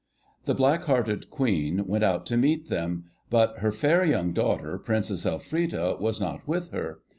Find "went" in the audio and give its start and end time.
1.85-2.03